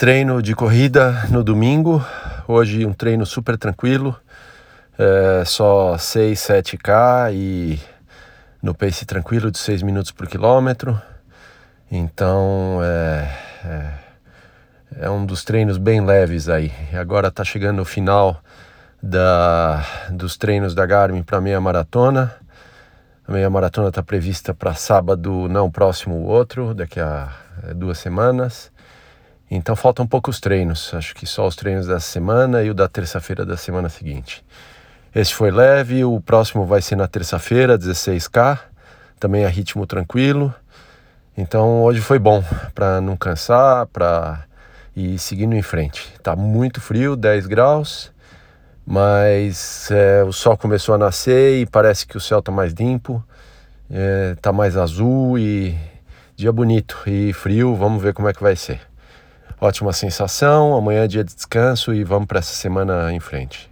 treino 0.00 0.40
de 0.40 0.54
corrida 0.54 1.26
no 1.28 1.44
domingo. 1.44 2.02
Hoje 2.48 2.86
um 2.86 2.92
treino 2.94 3.26
super 3.26 3.58
tranquilo, 3.58 4.18
é, 4.98 5.44
só 5.44 5.98
6, 5.98 6.40
7K 6.40 7.34
e 7.34 7.78
no 8.62 8.74
pace 8.74 9.04
tranquilo 9.04 9.50
de 9.50 9.58
6 9.58 9.82
minutos 9.82 10.10
por 10.10 10.26
quilômetro. 10.26 10.98
Então 11.92 12.80
é, 12.82 13.30
é, 13.62 15.04
é 15.04 15.10
um 15.10 15.26
dos 15.26 15.44
treinos 15.44 15.76
bem 15.76 16.00
leves 16.00 16.48
aí. 16.48 16.72
Agora 16.98 17.28
está 17.28 17.44
chegando 17.44 17.82
o 17.82 17.84
final 17.84 18.40
da, 19.02 19.84
dos 20.12 20.38
treinos 20.38 20.74
da 20.74 20.86
Garmin 20.86 21.22
para 21.22 21.42
meia 21.42 21.60
maratona. 21.60 22.34
A 23.28 23.32
meia 23.32 23.50
maratona 23.50 23.90
está 23.90 24.02
prevista 24.02 24.54
para 24.54 24.72
sábado, 24.72 25.46
não 25.50 25.70
próximo 25.70 26.14
o 26.14 26.24
outro, 26.24 26.72
daqui 26.72 26.98
a 26.98 27.30
é, 27.64 27.74
duas 27.74 27.98
semanas. 27.98 28.72
Então 29.50 29.74
faltam 29.74 30.06
poucos 30.06 30.38
treinos, 30.38 30.94
acho 30.94 31.12
que 31.12 31.26
só 31.26 31.44
os 31.44 31.56
treinos 31.56 31.88
dessa 31.88 32.06
semana 32.06 32.62
e 32.62 32.70
o 32.70 32.74
da 32.74 32.88
terça-feira 32.88 33.44
da 33.44 33.56
semana 33.56 33.88
seguinte. 33.88 34.44
Esse 35.12 35.34
foi 35.34 35.50
leve, 35.50 36.04
o 36.04 36.20
próximo 36.20 36.64
vai 36.64 36.80
ser 36.80 36.94
na 36.94 37.08
terça-feira, 37.08 37.76
16K, 37.76 38.60
também 39.18 39.44
a 39.44 39.48
ritmo 39.48 39.84
tranquilo. 39.86 40.54
Então 41.36 41.82
hoje 41.82 42.00
foi 42.00 42.20
bom 42.20 42.44
para 42.76 43.00
não 43.00 43.16
cansar, 43.16 43.86
para 43.86 44.44
ir 44.94 45.18
seguindo 45.18 45.56
em 45.56 45.62
frente. 45.62 46.14
Tá 46.22 46.36
muito 46.36 46.80
frio, 46.80 47.16
10 47.16 47.48
graus, 47.48 48.12
mas 48.86 49.90
é, 49.90 50.22
o 50.22 50.32
sol 50.32 50.56
começou 50.56 50.94
a 50.94 50.98
nascer 50.98 51.60
e 51.60 51.66
parece 51.66 52.06
que 52.06 52.16
o 52.16 52.20
céu 52.20 52.40
tá 52.40 52.52
mais 52.52 52.72
limpo, 52.72 53.20
é, 53.90 54.36
tá 54.40 54.52
mais 54.52 54.76
azul 54.76 55.36
e 55.36 55.76
dia 56.36 56.52
bonito 56.52 57.02
e 57.04 57.32
frio. 57.32 57.74
Vamos 57.74 58.00
ver 58.00 58.14
como 58.14 58.28
é 58.28 58.32
que 58.32 58.42
vai 58.42 58.54
ser. 58.54 58.89
Ótima 59.60 59.92
sensação. 59.92 60.74
Amanhã 60.74 61.04
é 61.04 61.06
dia 61.06 61.22
de 61.22 61.34
descanso 61.34 61.94
e 61.94 62.02
vamos 62.02 62.26
para 62.26 62.38
essa 62.38 62.54
semana 62.54 63.12
em 63.12 63.20
frente. 63.20 63.69